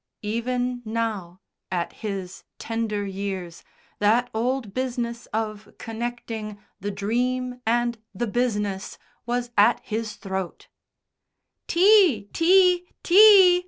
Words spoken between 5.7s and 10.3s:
connecting the Dream and the Business was at his